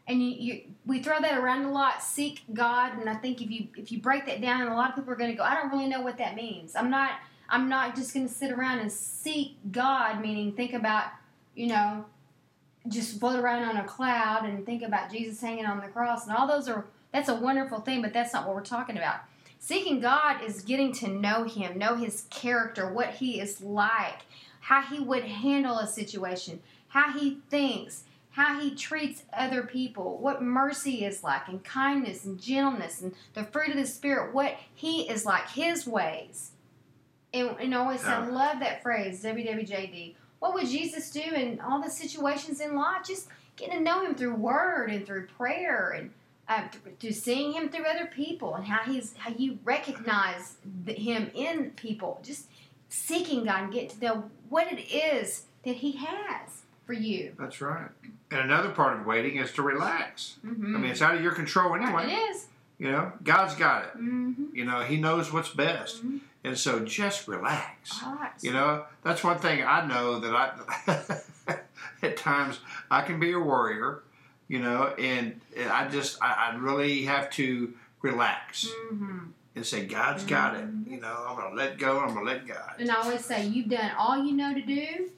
And 0.07 0.21
you, 0.23 0.29
you, 0.29 0.61
we 0.85 1.01
throw 1.03 1.19
that 1.19 1.37
around 1.37 1.65
a 1.65 1.71
lot. 1.71 2.01
Seek 2.01 2.41
God, 2.53 2.97
and 2.97 3.09
I 3.09 3.15
think 3.15 3.41
if 3.41 3.51
you 3.51 3.67
if 3.75 3.91
you 3.91 3.99
break 3.99 4.25
that 4.25 4.41
down, 4.41 4.67
a 4.67 4.75
lot 4.75 4.89
of 4.89 4.95
people 4.95 5.11
are 5.11 5.17
going 5.17 5.31
to 5.31 5.35
go, 5.37 5.43
"I 5.43 5.53
don't 5.53 5.69
really 5.71 5.87
know 5.87 6.01
what 6.01 6.17
that 6.17 6.35
means." 6.35 6.75
I'm 6.75 6.89
not. 6.89 7.11
I'm 7.49 7.69
not 7.69 7.95
just 7.95 8.13
going 8.13 8.27
to 8.27 8.33
sit 8.33 8.51
around 8.51 8.79
and 8.79 8.91
seek 8.91 9.57
God, 9.71 10.19
meaning 10.21 10.51
think 10.51 10.73
about, 10.73 11.05
you 11.55 11.67
know, 11.67 12.05
just 12.89 13.19
float 13.21 13.39
around 13.39 13.63
on 13.63 13.77
a 13.77 13.85
cloud 13.85 14.45
and 14.45 14.65
think 14.65 14.81
about 14.83 15.09
Jesus 15.11 15.39
hanging 15.39 15.65
on 15.65 15.79
the 15.79 15.87
cross, 15.87 16.25
and 16.27 16.35
all 16.35 16.47
those 16.47 16.67
are. 16.69 16.85
That's 17.13 17.29
a 17.29 17.35
wonderful 17.35 17.79
thing, 17.81 18.01
but 18.01 18.13
that's 18.13 18.33
not 18.33 18.45
what 18.45 18.55
we're 18.55 18.63
talking 18.63 18.97
about. 18.97 19.21
Seeking 19.59 19.99
God 19.99 20.43
is 20.43 20.61
getting 20.61 20.93
to 20.93 21.07
know 21.07 21.43
Him, 21.43 21.77
know 21.77 21.95
His 21.95 22.25
character, 22.29 22.91
what 22.91 23.15
He 23.15 23.39
is 23.39 23.61
like, 23.61 24.21
how 24.61 24.81
He 24.81 24.99
would 24.99 25.23
handle 25.23 25.79
a 25.79 25.87
situation, 25.87 26.61
how 26.89 27.11
He 27.11 27.39
thinks, 27.49 28.03
how 28.31 28.59
He 28.59 28.75
treats 28.75 29.23
other 29.33 29.63
people, 29.63 30.17
what 30.19 30.41
mercy 30.41 31.03
is 31.03 31.23
like, 31.23 31.47
and 31.47 31.63
kindness 31.63 32.23
and 32.23 32.39
gentleness, 32.39 33.01
and 33.01 33.13
the 33.33 33.43
fruit 33.43 33.69
of 33.69 33.77
the 33.77 33.87
Spirit, 33.87 34.33
what 34.33 34.55
He 34.73 35.09
is 35.09 35.25
like, 35.25 35.49
His 35.49 35.87
ways. 35.87 36.51
And, 37.33 37.55
and 37.59 37.73
always 37.73 38.05
I 38.05 38.25
love 38.25 38.59
that 38.59 38.81
phrase, 38.81 39.23
WWJD. 39.23 40.15
What 40.39 40.53
would 40.53 40.67
Jesus 40.67 41.09
do 41.09 41.19
in 41.19 41.59
all 41.59 41.81
the 41.81 41.89
situations 41.89 42.61
in 42.61 42.75
life? 42.75 43.05
Just 43.05 43.27
getting 43.55 43.79
to 43.79 43.83
know 43.83 44.05
Him 44.05 44.15
through 44.15 44.35
Word 44.35 44.91
and 44.91 45.05
through 45.05 45.27
prayer 45.27 45.89
and 45.89 46.11
uh, 46.49 46.63
th- 46.69 46.99
to 46.99 47.13
seeing 47.13 47.53
him 47.53 47.69
through 47.69 47.85
other 47.85 48.05
people 48.07 48.55
and 48.55 48.65
how 48.65 48.83
he's 48.89 49.13
how 49.17 49.31
you 49.37 49.59
recognize 49.63 50.55
the, 50.85 50.93
him 50.93 51.29
in 51.33 51.71
people 51.71 52.19
just 52.23 52.47
seeking 52.89 53.43
god 53.45 53.63
and 53.63 53.73
get 53.73 53.89
to 53.89 53.99
know 54.05 54.23
what 54.49 54.71
it 54.71 54.81
is 54.93 55.45
that 55.65 55.75
he 55.75 55.93
has 55.93 56.63
for 56.85 56.93
you 56.93 57.33
that's 57.37 57.59
right. 57.61 57.89
And 58.31 58.41
another 58.41 58.69
part 58.69 58.99
of 58.99 59.05
waiting 59.05 59.37
is 59.37 59.51
to 59.53 59.61
relax. 59.61 60.37
mm-hmm. 60.45 60.75
I 60.75 60.79
mean, 60.79 60.91
it's 60.91 61.01
out 61.01 61.15
of 61.15 61.21
your 61.21 61.31
control 61.33 61.75
anyway. 61.75 62.11
it 62.11 62.13
is 62.13 62.47
You 62.77 62.91
know, 62.91 63.11
God's 63.23 63.55
got 63.55 63.85
it. 63.85 63.97
Mm-hmm. 63.97 64.45
You 64.53 64.65
know, 64.65 64.81
He 64.81 64.97
knows 64.97 65.31
what's 65.31 65.49
best. 65.49 66.05
Mhm. 66.05 66.19
And 66.43 66.57
so 66.57 66.79
just 66.81 67.27
relax. 67.27 68.01
Relax. 68.03 68.43
You 68.43 68.51
know, 68.53 68.85
that's 69.03 69.23
one 69.23 69.39
thing 69.39 69.63
I 69.65 69.85
know 69.85 70.19
that 70.19 70.33
I, 71.47 71.57
at 72.05 72.17
times, 72.17 72.59
I 72.91 73.01
can 73.01 73.19
be 73.19 73.31
a 73.33 73.39
worrier, 73.39 74.03
you 74.47 74.59
know, 74.59 74.93
and 74.97 75.39
I 75.69 75.87
just, 75.87 76.21
I, 76.21 76.51
I 76.51 76.55
really 76.55 77.03
have 77.03 77.29
to 77.31 77.73
relax 78.01 78.67
hmm 78.89 79.19
and 79.57 79.65
say, 79.65 79.85
God's 79.85 80.23
got 80.23 80.55
it. 80.55 80.65
You 80.85 81.01
know, 81.01 81.25
I'm 81.27 81.35
going 81.35 81.49
to 81.49 81.57
let 81.57 81.77
go, 81.77 81.99
I'm 81.99 82.13
going 82.13 82.25
to 82.25 82.31
let 82.31 82.47
God. 82.47 82.75
And 82.79 82.91
I 82.91 83.01
always 83.01 83.25
say, 83.25 83.47
you've 83.47 83.69
done 83.69 83.91
all 83.97 84.23
you 84.23 84.33
know 84.33 84.53
to 84.53 84.61
do. 84.61 85.09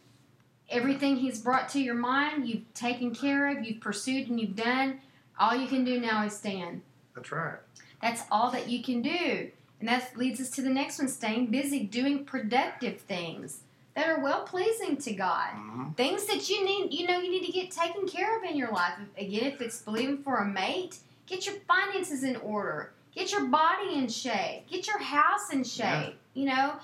Everything 0.69 1.17
He's 1.17 1.41
brought 1.41 1.69
to 1.69 1.79
your 1.79 1.95
mind, 1.95 2.47
you've 2.47 2.73
taken 2.73 3.13
care 3.13 3.49
of, 3.49 3.65
you've 3.65 3.81
pursued, 3.81 4.29
and 4.29 4.39
you've 4.39 4.55
done. 4.55 5.01
All 5.39 5.55
you 5.55 5.67
can 5.67 5.83
do 5.83 5.99
now 5.99 6.25
is 6.25 6.37
stand. 6.37 6.81
That's 7.15 7.31
right. 7.31 7.57
That's 8.01 8.23
all 8.31 8.49
that 8.51 8.69
you 8.69 8.81
can 8.81 9.01
do. 9.01 9.51
And 9.79 9.89
that 9.89 10.15
leads 10.17 10.39
us 10.39 10.49
to 10.51 10.61
the 10.61 10.69
next 10.69 10.99
one 10.99 11.07
staying 11.07 11.47
busy, 11.47 11.81
doing 11.83 12.23
productive 12.23 13.01
things 13.01 13.61
that 13.99 14.07
are 14.07 14.21
well 14.21 14.43
pleasing 14.43 14.95
to 14.95 15.11
God. 15.11 15.49
hmm 15.53 15.89
Things 15.91 16.25
that 16.25 16.49
you 16.49 16.63
need, 16.63 16.93
you 16.93 17.05
know, 17.05 17.19
you 17.19 17.29
need 17.29 17.45
to 17.45 17.51
get 17.51 17.69
taken 17.69 18.07
care 18.07 18.37
of 18.37 18.43
in 18.43 18.55
your 18.55 18.71
life. 18.71 18.93
Again, 19.17 19.43
if 19.43 19.61
it's 19.61 19.81
believing 19.81 20.19
for 20.19 20.37
a 20.37 20.45
mate, 20.45 20.99
get 21.27 21.45
your 21.45 21.55
finances 21.67 22.23
in 22.23 22.37
order. 22.37 22.93
Get 23.13 23.31
your 23.33 23.45
body 23.47 23.95
in 23.95 24.07
shape. 24.07 24.69
Get 24.69 24.87
your 24.87 24.99
house 24.99 25.51
in 25.51 25.63
shape. 25.65 26.15
You 26.33 26.45
know, 26.45 26.75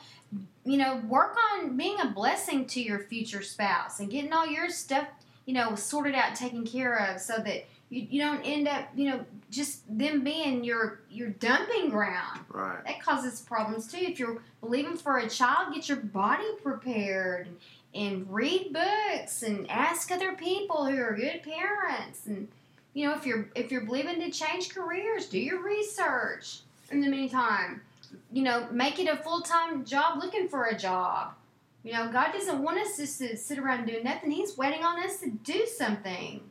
you 0.66 0.78
know, 0.78 1.02
work 1.08 1.38
on 1.54 1.78
being 1.78 2.02
a 2.02 2.08
blessing 2.08 2.66
to 2.66 2.82
your 2.82 3.00
future 3.00 3.42
spouse 3.42 4.00
and 4.00 4.10
getting 4.10 4.34
all 4.34 4.48
your 4.48 4.70
stuff, 4.70 5.08
you 5.46 5.54
know, 5.54 5.76
sorted 5.76 6.16
out, 6.16 6.30
and 6.30 6.36
taken 6.36 6.66
care 6.66 6.96
of, 6.96 7.22
so 7.22 7.38
that 7.38 7.66
you, 7.90 8.08
you 8.10 8.22
don't 8.22 8.42
end 8.42 8.68
up, 8.68 8.88
you 8.96 9.10
know, 9.10 9.26
just 9.50 9.84
them 9.98 10.24
being 10.24 10.64
your 10.64 11.02
your 11.10 11.30
dumping 11.30 11.90
ground. 11.90 12.42
Right. 12.50 12.84
That 12.86 13.02
causes 13.02 13.42
problems 13.42 13.88
too. 13.88 14.00
If 14.00 14.20
you're 14.20 14.42
believing 14.62 14.98
for 14.98 15.20
a 15.20 15.30
child, 15.30 15.74
get 15.74 15.88
your 15.88 16.00
body 16.00 16.46
prepared 16.62 17.48
and, 17.94 18.30
read 18.30 18.74
books 18.74 19.44
and 19.44 19.70
ask 19.72 20.12
other 20.12 20.34
people 20.34 20.86
who 20.86 20.98
are 20.98 21.16
good 21.16 21.42
parents. 21.44 22.26
And 22.26 22.50
you 22.94 23.08
know, 23.08 23.16
if 23.16 23.26
you're 23.26 23.50
if 23.56 23.72
you're 23.72 23.86
believing 23.86 24.20
to 24.20 24.32
change 24.32 24.74
careers, 24.74 25.28
do 25.28 25.40
your 25.40 25.64
research. 25.64 26.60
In 26.92 27.02
the 27.02 27.10
meantime, 27.10 27.82
you 28.32 28.44
know, 28.44 28.68
make 28.72 29.00
it 29.00 29.08
a 29.08 29.18
full 29.18 29.42
time 29.42 29.86
job 29.86 30.22
looking 30.22 30.48
for 30.48 30.66
a 30.66 30.78
job. 30.78 31.34
You 31.84 31.94
know, 31.94 32.12
God 32.12 32.32
doesn't 32.34 32.64
want 32.64 32.80
us 32.80 32.98
just 32.98 33.20
to 33.20 33.38
sit 33.38 33.60
around 33.60 33.86
doing 33.86 34.04
nothing. 34.04 34.32
He's 34.32 34.58
waiting 34.58 34.84
on 34.84 35.04
us 35.04 35.20
to 35.20 35.30
do 35.30 35.68
something. 35.68 36.42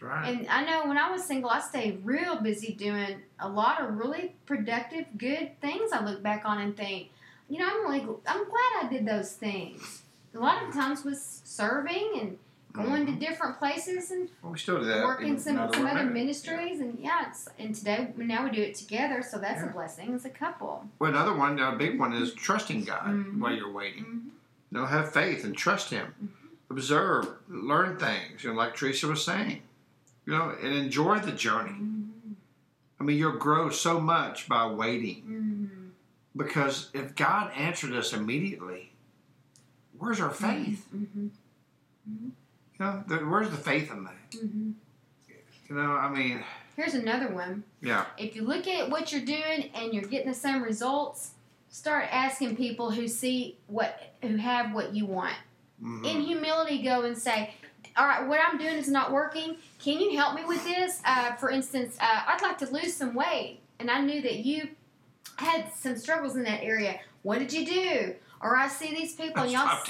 That's 0.00 0.12
right. 0.12 0.28
And 0.38 0.48
I 0.48 0.64
know 0.64 0.86
when 0.88 0.96
I 0.98 1.10
was 1.10 1.24
single, 1.24 1.50
I 1.50 1.60
stayed 1.60 2.00
real 2.04 2.36
busy 2.40 2.72
doing 2.72 3.20
a 3.38 3.48
lot 3.48 3.80
of 3.82 3.96
really 3.98 4.34
productive, 4.46 5.06
good 5.18 5.60
things. 5.60 5.92
I 5.92 6.04
look 6.04 6.22
back 6.22 6.42
on 6.44 6.60
and 6.60 6.76
think, 6.76 7.10
you 7.48 7.58
know, 7.58 7.66
I'm 7.68 7.82
really, 7.82 8.00
I'm 8.26 8.44
glad 8.48 8.84
I 8.84 8.88
did 8.90 9.06
those 9.06 9.32
things. 9.32 10.02
A 10.34 10.38
lot 10.38 10.62
of 10.62 10.72
times 10.72 11.04
was 11.04 11.42
serving 11.44 12.12
and 12.20 12.38
going 12.72 13.04
to 13.04 13.12
different 13.12 13.58
places 13.58 14.12
and 14.12 14.28
well, 14.42 14.52
we 14.52 14.58
still 14.58 14.78
do 14.78 14.84
that. 14.84 15.02
working 15.04 15.30
in- 15.30 15.38
some 15.40 15.56
some 15.72 15.86
other 15.86 16.04
ministries. 16.04 16.78
And 16.80 16.98
yeah, 17.00 17.28
it's, 17.28 17.48
and 17.58 17.74
today 17.74 18.12
now 18.16 18.44
we 18.44 18.50
do 18.52 18.62
it 18.62 18.76
together, 18.76 19.22
so 19.28 19.38
that's 19.38 19.60
Yeah. 19.60 19.70
a 19.70 19.72
blessing 19.72 20.14
as 20.14 20.24
a 20.24 20.30
couple. 20.30 20.86
Well, 21.00 21.10
another 21.10 21.34
one, 21.34 21.58
a 21.58 21.74
big 21.74 21.98
one, 21.98 22.12
is 22.12 22.32
trusting 22.32 22.84
God 22.84 23.06
Mhm. 23.08 23.38
while 23.40 23.52
you're 23.52 23.72
waiting. 23.72 24.04
Mhm. 24.04 24.24
You 24.70 24.78
know, 24.78 24.86
have 24.86 25.12
faith 25.12 25.44
and 25.44 25.56
trust 25.56 25.90
Him. 25.90 26.14
Mm-hmm. 26.22 26.36
Observe, 26.70 27.28
learn 27.48 27.98
things. 27.98 28.44
You 28.44 28.50
know, 28.50 28.56
like 28.56 28.76
Teresa 28.76 29.08
was 29.08 29.24
saying. 29.24 29.62
You 30.30 30.38
know, 30.38 30.50
and 30.62 30.72
enjoy 30.72 31.18
the 31.18 31.32
journey. 31.32 31.72
Mhm. 31.72 32.34
I 33.00 33.02
mean, 33.02 33.18
you'll 33.18 33.36
grow 33.36 33.68
so 33.68 33.98
much 34.00 34.48
by 34.48 34.64
waiting. 34.64 35.24
Mhm. 35.24 35.90
Because 36.38 36.88
if 36.94 37.16
God 37.16 37.50
answered 37.56 37.92
us 37.94 38.12
immediately, 38.12 38.92
where's 39.98 40.20
our 40.20 40.30
faith? 40.30 40.86
Mhm. 40.94 41.30
You 42.06 42.32
know, 42.78 43.04
where's 43.28 43.50
the 43.50 43.56
faith 43.56 43.90
in 43.90 44.04
that? 44.04 44.30
Mhm. 44.30 44.74
You 45.68 45.74
know, 45.74 45.96
I 45.96 46.08
mean, 46.08 46.44
Here's 46.76 46.94
another 46.94 47.34
one. 47.34 47.64
yeah, 47.80 48.06
if 48.16 48.36
you 48.36 48.42
look 48.42 48.68
at 48.68 48.88
what 48.88 49.10
you're 49.10 49.24
doing 49.24 49.70
and 49.74 49.92
you're 49.92 50.04
getting 50.04 50.28
the 50.28 50.34
same 50.34 50.62
results, 50.62 51.32
start 51.70 52.06
asking 52.12 52.54
people 52.56 52.92
who 52.92 53.08
see 53.08 53.56
what 53.66 54.14
who 54.22 54.36
have 54.36 54.72
what 54.72 54.94
you 54.94 55.06
want. 55.06 55.34
In 55.82 56.20
humility, 56.20 56.82
go 56.82 57.02
and 57.04 57.16
say, 57.16 57.54
"All 58.00 58.06
right, 58.06 58.26
what 58.26 58.40
I'm 58.40 58.56
doing 58.56 58.76
is 58.76 58.88
not 58.88 59.12
working. 59.12 59.56
Can 59.78 60.00
you 60.00 60.16
help 60.16 60.34
me 60.34 60.44
with 60.44 60.64
this? 60.64 61.02
Uh, 61.04 61.34
for 61.36 61.50
instance, 61.50 61.96
uh, 62.00 62.22
I'd 62.26 62.40
like 62.40 62.56
to 62.58 62.66
lose 62.66 62.94
some 62.94 63.14
weight, 63.14 63.60
and 63.78 63.90
I 63.90 64.00
knew 64.00 64.22
that 64.22 64.36
you 64.36 64.70
had 65.36 65.70
some 65.74 65.96
struggles 65.96 66.34
in 66.36 66.42
that 66.44 66.62
area. 66.62 66.98
What 67.22 67.38
did 67.40 67.52
you 67.52 67.66
do? 67.66 68.14
Or 68.40 68.56
I 68.56 68.68
see 68.68 68.94
these 68.94 69.14
people, 69.14 69.42
and 69.42 69.52
y'all. 69.52 69.78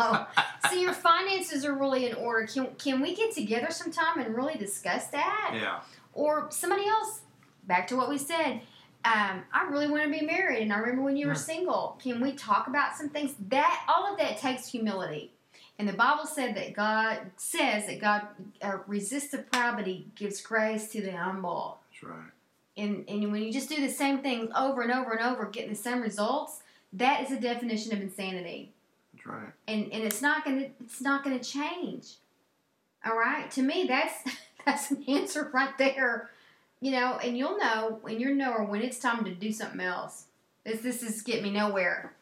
No. 0.00 0.26
See, 0.70 0.82
your 0.82 0.92
finances 0.92 1.64
are 1.64 1.72
really 1.74 2.06
in 2.06 2.14
order. 2.16 2.48
Can, 2.48 2.66
can 2.78 3.00
we 3.00 3.14
get 3.14 3.32
together 3.32 3.68
sometime 3.70 4.18
and 4.18 4.34
really 4.34 4.56
discuss 4.56 5.06
that? 5.08 5.52
yeah, 5.54 5.80
or 6.12 6.48
somebody 6.50 6.84
else. 6.86 7.20
Back 7.68 7.86
to 7.88 7.96
what 7.96 8.08
we 8.08 8.18
said. 8.18 8.60
Um, 9.04 9.42
I 9.52 9.68
really 9.70 9.86
want 9.88 10.02
to 10.02 10.10
be 10.10 10.26
married, 10.26 10.62
and 10.62 10.72
I 10.72 10.78
remember 10.78 11.02
when 11.02 11.16
you 11.16 11.26
were 11.28 11.34
Yeah. 11.34 11.38
single. 11.38 12.00
Can 12.02 12.20
we 12.20 12.32
talk 12.32 12.66
about 12.66 12.96
some 12.96 13.08
things? 13.08 13.34
That 13.50 13.84
all 13.88 14.10
of 14.12 14.18
that 14.18 14.38
takes 14.38 14.66
humility, 14.66 15.32
and 15.78 15.88
the 15.88 15.92
Bible 15.92 16.26
said 16.26 16.54
that 16.56 16.72
God 16.74 17.18
says 17.36 17.86
that 17.86 18.00
God 18.00 18.22
uh, 18.62 18.78
resists 18.86 19.30
the 19.30 19.38
proud, 19.38 19.76
but 19.76 19.86
He 19.86 20.06
gives 20.14 20.40
grace 20.40 20.88
to 20.92 21.00
the 21.02 21.12
humble. 21.12 21.78
that's 21.90 22.02
right. 22.04 22.30
And 22.76 23.04
and 23.08 23.30
when 23.32 23.42
you 23.42 23.52
just 23.52 23.68
do 23.68 23.80
the 23.80 23.92
same 23.92 24.18
things 24.18 24.50
over 24.56 24.82
and 24.82 24.92
over 24.92 25.12
and 25.12 25.24
over, 25.24 25.46
getting 25.46 25.70
the 25.70 25.76
same 25.76 26.00
results, 26.00 26.62
that 26.92 27.22
is 27.22 27.30
a 27.32 27.40
definition 27.40 27.92
of 27.92 28.00
insanity 28.00 28.72
That's 29.14 29.26
right. 29.26 29.52
and 29.68 29.92
and 29.92 30.02
it's 30.04 30.20
not 30.22 30.44
gonna 30.44 30.66
it's 30.80 31.00
not 31.00 31.22
gonna 31.24 31.42
change. 31.42 32.14
All 33.06 33.16
right, 33.16 33.50
to 33.52 33.62
me 33.62 33.86
that's 33.86 34.14
that's 34.66 34.90
an 34.90 35.04
answer 35.08 35.50
right 35.52 35.76
there. 35.78 36.30
You 36.80 36.90
know, 36.92 37.18
and 37.22 37.36
you'll 37.38 37.58
know 37.58 37.98
when 38.02 38.20
you're 38.20 38.34
knower 38.34 38.64
when 38.64 38.82
it's 38.82 38.98
time 38.98 39.24
to 39.24 39.30
do 39.34 39.50
something 39.52 39.80
else. 39.80 40.24
This 40.64 40.80
this 40.82 41.02
is 41.02 41.22
get 41.22 41.42
me 41.42 41.50
nowhere. 41.50 42.12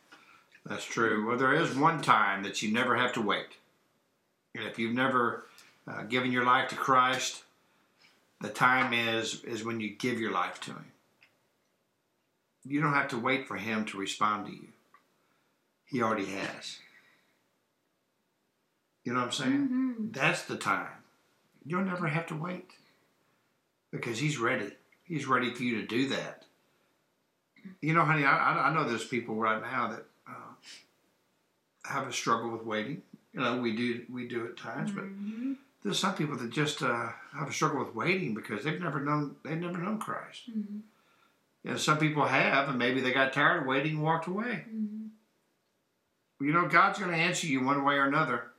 That's 0.65 0.85
true. 0.85 1.27
Well, 1.27 1.37
there 1.39 1.55
is 1.55 1.75
one 1.75 2.01
time 2.03 2.43
that 2.45 2.63
you 2.63 2.73
never 2.73 2.97
have 2.97 3.13
to 3.15 3.21
wait. 3.21 3.57
And 4.55 4.65
if 4.65 4.79
you've 4.79 4.95
never 4.95 5.47
uh, 5.89 6.03
given 6.03 6.31
your 6.31 6.45
life 6.45 6.69
to 6.71 6.77
Christ, 6.77 7.43
the 8.41 8.49
time 8.49 8.93
is 8.93 9.43
is 9.45 9.65
when 9.65 9.81
you 9.81 9.91
give 9.91 10.21
your 10.21 10.33
life 10.33 10.61
to 10.63 10.73
Him. 10.73 10.93
You 12.65 12.81
don't 12.81 12.93
have 12.95 13.09
to 13.09 13.19
wait 13.19 13.49
for 13.49 13.57
Him 13.57 13.85
to 13.87 13.99
respond 13.99 14.47
to 14.47 14.53
you. 14.53 14.69
He 15.87 16.01
already 16.03 16.27
has. 16.27 16.79
You 19.05 19.13
know 19.13 19.19
what 19.21 19.27
I'm 19.27 19.33
saying? 19.33 19.69
Mhm. 19.69 20.13
That's 20.13 20.43
the 20.45 20.57
time. 20.57 21.03
You'll 21.65 21.85
never 21.85 22.07
have 22.07 22.27
to 22.29 22.37
wait 22.37 22.71
because 23.91 24.19
He's 24.19 24.39
ready. 24.39 24.73
He's 25.05 25.27
ready 25.27 25.53
for 25.53 25.63
you 25.65 25.81
to 25.81 25.87
do 25.87 26.09
that. 26.11 26.45
You 27.81 27.95
know, 27.95 28.05
honey, 28.05 28.25
I, 28.25 28.69
I 28.69 28.75
know 28.75 28.85
there's 28.89 29.05
people 29.05 29.35
right 29.37 29.61
now 29.61 29.89
that 29.89 30.05
have 31.85 32.07
a 32.07 32.13
struggle 32.13 32.51
with 32.51 32.63
waiting. 32.63 33.03
You 33.33 33.41
know, 33.41 33.59
we 33.61 33.75
do 33.75 34.05
we 34.11 34.29
do 34.29 34.47
at 34.47 34.57
times, 34.57 34.93
but 34.93 35.05
Mhm. 35.05 35.57
there's 35.83 35.99
some 35.99 36.15
people 36.15 36.37
that 36.37 36.51
just 36.51 36.83
uh, 36.83 37.11
have 37.33 37.49
a 37.49 37.53
struggle 37.53 37.85
with 37.85 37.95
waiting 37.95 38.35
because 38.35 38.65
they've 38.65 38.81
never 38.81 39.01
known 39.01 39.37
they've 39.43 39.59
never 39.59 39.79
known 39.79 39.99
Christ. 39.99 40.51
Mhm. 40.51 40.83
And 41.65 41.79
some 41.81 41.99
people 41.99 42.27
have, 42.27 42.69
and 42.69 42.79
maybe 42.79 43.01
they 43.01 43.13
got 43.13 43.33
tired 43.33 43.61
of 43.63 43.67
waiting 43.67 43.93
and 43.95 44.03
walked 44.03 44.27
away. 44.27 44.67
Mhm. 44.69 45.11
You 46.41 46.53
know, 46.53 46.67
God's 46.69 46.99
going 46.99 47.13
to 47.13 47.17
answer 47.17 47.47
you 47.47 47.63
one 47.63 47.85
way 47.85 47.95
or 47.95 48.05
another. 48.05 48.51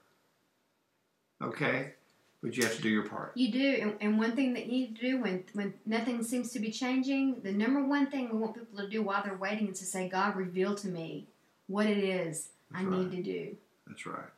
Okay, 1.42 1.94
but 2.42 2.56
you 2.56 2.64
have 2.64 2.76
to 2.78 2.82
do 2.82 2.88
your 2.90 3.04
part. 3.08 3.34
You 3.36 3.52
do, 3.52 3.68
and, 3.82 3.98
and 4.00 4.18
one 4.18 4.34
thing 4.36 4.54
that 4.54 4.66
you 4.68 4.72
need 4.72 4.96
to 4.96 5.02
do 5.02 5.18
when 5.22 5.44
when 5.54 5.74
nothing 5.86 6.24
seems 6.24 6.52
to 6.54 6.60
be 6.60 6.72
changing, 6.72 7.42
the 7.42 7.52
number 7.52 7.84
one 7.84 8.08
thing 8.10 8.30
we 8.32 8.38
want 8.38 8.56
people 8.56 8.78
to 8.78 8.88
do 8.90 9.02
while 9.02 9.22
they're 9.24 9.36
waiting 9.36 9.68
is 9.70 9.80
to 9.80 9.86
say, 9.86 10.08
"God, 10.08 10.36
reveal 10.38 10.74
to 10.76 10.88
me 10.88 11.28
what 11.68 11.86
it 11.88 11.98
is 11.98 12.50
I 12.74 12.84
That's 12.84 12.96
need 12.96 13.12
to 13.12 13.24
do 13.24 13.58
That's 13.88 14.06
right. 14.06 14.30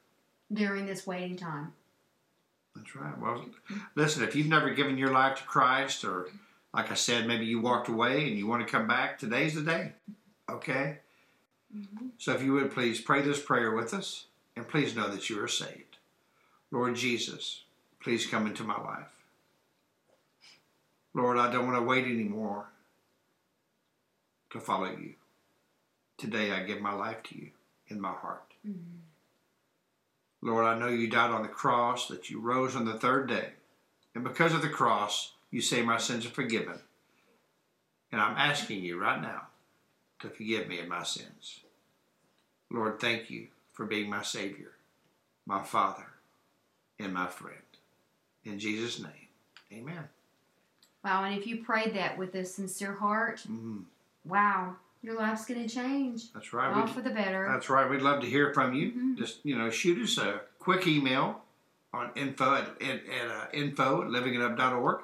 during 0.51 0.86
this 0.86 1.06
waiting 1.08 1.38
time." 1.38 1.74
That's 2.75 2.96
right. 2.96 3.18
Well, 3.18 3.46
listen, 3.96 4.24
if 4.24 4.36
you've 4.36 4.48
never 4.48 4.70
given 4.72 4.98
your 4.98 5.12
life 5.12 5.38
to 5.38 5.44
Christ, 5.44 6.04
or 6.04 6.30
like 6.74 6.92
I 6.92 6.96
said, 6.96 7.25
maybe 7.25 7.46
you 7.46 7.62
walked 7.62 7.88
away 7.88 8.27
and 8.27 8.38
you 8.38 8.48
want 8.48 8.65
to 8.65 8.72
come 8.72 8.86
back, 8.88 9.18
today's 9.18 9.56
the 9.56 9.62
day. 9.62 9.94
Okay? 10.50 11.00
Mhm. 11.74 12.12
So 12.18 12.34
if 12.34 12.42
you 12.44 12.54
would 12.54 12.72
please 12.72 13.00
pray 13.01 13.22
this 13.22 13.42
prayer 13.42 13.72
with 13.72 13.94
us, 13.94 14.27
and 14.56 14.68
please 14.68 14.96
know 14.96 15.10
that 15.10 15.30
you 15.30 15.42
are 15.42 15.48
saved. 15.48 15.98
Lord 16.72 16.96
Jesus, 16.96 17.63
please 18.00 18.25
come 18.27 18.46
into 18.46 18.63
my 18.63 18.80
life. 18.80 19.12
Lord, 21.13 21.38
I 21.38 21.50
don't 21.51 21.65
want 21.65 21.77
to 21.77 21.84
wait 21.84 22.06
anymore 22.06 22.68
to 24.50 24.60
follow 24.60 24.92
you. 24.92 25.15
Today 26.18 26.51
I 26.51 26.63
give 26.63 26.82
my 26.82 26.94
life 26.94 27.24
to 27.24 27.38
you 27.38 27.51
in 27.88 28.00
my 28.01 28.12
heart. 28.13 28.54
Mhm. 28.65 29.01
Lord, 30.42 30.65
I 30.65 30.77
know 30.77 30.88
you 30.88 31.08
died 31.10 31.32
on 31.32 31.42
the 31.44 31.48
cross, 31.48 32.08
that 32.08 32.30
you 32.30 32.39
rose 32.39 32.75
on 32.75 32.86
the 32.86 33.00
third 33.00 33.27
day. 33.27 33.54
And 34.13 34.24
because 34.24 34.54
of 34.54 34.62
the 34.62 34.70
cross, 34.70 35.34
You 35.51 35.62
say 35.62 35.82
my 35.84 35.98
sins 35.98 36.25
are 36.25 36.32
forgiven. 36.32 36.82
And 38.12 38.20
I'm 38.20 38.36
asking 38.36 38.84
you 38.84 39.00
right 39.00 39.22
now 39.22 39.48
to 40.20 40.30
forgive 40.30 40.68
me 40.68 40.80
of 40.82 40.88
my 40.89 41.04
sins. 41.04 41.62
Lord, 42.70 43.00
thank 43.00 43.30
you 43.30 43.48
for 43.72 43.86
being 43.86 44.10
my 44.10 44.22
Savior, 44.22 44.74
my 45.46 45.63
Father, 45.63 46.08
and 47.00 47.13
my 47.13 47.27
friend. 47.27 47.62
In 48.44 48.60
Jesus' 48.60 49.00
name, 49.00 49.30
amen. 49.72 50.10
Wow, 51.06 51.24
and 51.24 51.39
if 51.39 51.48
you 51.48 51.63
prayed 51.63 51.94
that 51.96 52.18
with 52.18 52.36
a 52.36 52.44
sincere 52.44 52.96
heart, 52.96 53.46
Mhm. 53.48 53.86
wow, 54.25 54.75
your 55.06 55.16
life's 55.16 55.46
going 55.46 55.62
to 55.68 55.74
change. 55.74 56.32
That's 56.34 56.52
right. 56.52 56.74
All 56.74 56.82
We'd- 56.82 56.94
for 56.94 57.02
the 57.02 57.12
better. 57.12 57.48
That's 57.52 57.70
right. 57.70 57.88
We'd 57.90 58.02
love 58.02 58.22
to 58.22 58.28
hear 58.28 58.54
from 58.54 58.74
you. 58.74 58.92
Mhm. 58.92 59.18
Just 59.18 59.40
you 59.46 59.56
know, 59.58 59.70
shoot 59.70 60.02
us 60.02 60.18
a 60.18 60.42
quick 60.60 60.88
email 60.88 61.42
on 61.94 62.10
info 62.16 62.56
at, 62.56 62.82
at, 62.82 63.02
at 63.08 63.30
uh, 63.32 63.46
info 63.54 64.02
at 64.02 64.10
livingitup.org. 64.10 65.02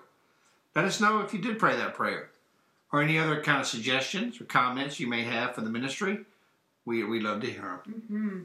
Let 0.75 0.85
us 0.85 0.99
know 0.99 1.19
if 1.21 1.33
you 1.33 1.39
did 1.39 1.59
pray 1.59 1.75
that 1.75 1.93
prayer, 1.93 2.31
or 2.91 3.01
any 3.03 3.19
other 3.19 3.41
kind 3.43 3.59
of 3.61 3.67
suggestions 3.67 4.41
or 4.41 4.45
comments 4.45 4.99
you 4.99 5.07
may 5.07 5.23
have 5.23 5.53
for 5.55 5.61
the 5.61 5.69
ministry. 5.69 6.25
We 6.85 7.03
we 7.03 7.19
love 7.19 7.41
to 7.41 7.47
hear 7.51 7.61
them. 7.85 8.01
hmm 8.07 8.39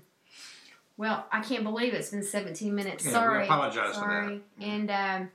Well, 0.99 1.27
I 1.33 1.41
can't 1.41 1.65
believe 1.65 1.95
it's 1.95 2.11
been 2.11 2.23
17 2.23 2.75
minutes. 2.75 3.05
Yeah, 3.05 3.11
we 3.11 3.15
Sorry. 3.15 3.47
for 3.47 3.93
Sorry. 3.95 4.41
And 4.61 4.91
um, 4.91 5.31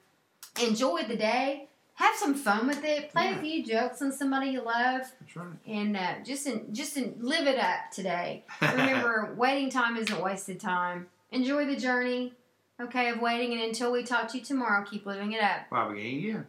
enjoy 0.62 1.04
the 1.08 1.16
day. 1.18 1.68
Have 2.01 2.15
some 2.15 2.34
fun 2.34 2.65
with 2.65 2.84
it. 2.84 3.12
Play 3.12 3.25
Yeah. 3.25 3.38
a 3.38 3.41
few 3.41 3.63
jokes 3.63 4.01
on 4.01 4.12
somebody 4.12 4.50
you 4.50 4.62
love, 4.63 5.03
That's 5.20 5.36
right. 5.36 5.48
and 5.67 5.96
uh, 5.96 6.15
just 6.25 6.48
in, 6.48 6.74
just 6.74 6.98
in, 6.98 7.13
live 7.20 7.46
it 7.46 7.60
up 7.60 7.91
today. 7.91 8.43
Remember, 8.60 9.34
waiting 9.38 9.70
time 9.70 9.96
isn't 9.98 10.20
wasted 10.20 10.60
time. 10.60 11.05
Enjoy 11.31 11.65
the 11.67 11.75
journey, 11.75 12.34
okay, 12.81 13.10
of 13.10 13.22
waiting, 13.22 13.53
and 13.53 13.62
until 13.62 13.91
we 13.91 14.01
talk 14.03 14.27
to 14.29 14.39
you 14.39 14.43
tomorrow, 14.43 14.84
keep 14.84 15.05
living 15.05 15.34
it 15.34 15.43
up. 15.43 15.62
While 15.70 15.89
beginning 15.91 16.25
again. 16.29 16.48